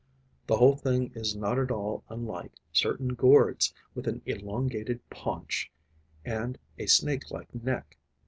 [0.47, 5.71] The whole thing is not at all unlike certain gourds with an elongated paunch
[6.25, 7.99] and a snake like neck.